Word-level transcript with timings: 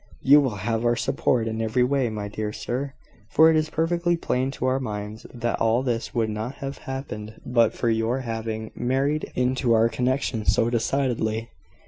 You 0.23 0.41
will 0.41 0.55
have 0.55 0.83
our 0.83 0.95
support 0.95 1.47
in 1.47 1.61
every 1.61 1.83
way, 1.83 2.09
my 2.09 2.27
dear 2.27 2.51
sir; 2.51 2.95
for 3.29 3.51
it 3.51 3.55
is 3.55 3.69
perfectly 3.69 4.17
plain 4.17 4.49
to 4.57 4.65
our 4.65 4.79
minds, 4.79 5.27
that 5.31 5.61
all 5.61 5.83
this 5.83 6.11
would 6.11 6.31
not 6.31 6.55
have 6.55 6.79
happened 6.89 7.39
but 7.45 7.75
for 7.75 7.87
your 7.87 8.21
having 8.21 8.71
married 8.73 9.31
into 9.35 9.73
our 9.73 9.89
connection 9.89 10.43
so 10.43 10.71
decidedly. 10.71 11.51